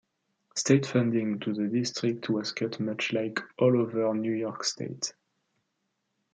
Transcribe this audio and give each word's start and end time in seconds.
State 0.55 0.87
funding 0.87 1.39
to 1.41 1.53
the 1.53 1.67
district 1.67 2.27
was 2.27 2.53
cut 2.53 2.79
much 2.79 3.13
like 3.13 3.39
all 3.59 3.79
over 3.79 4.11
New 4.15 4.33
York 4.33 4.63
State. 4.63 5.13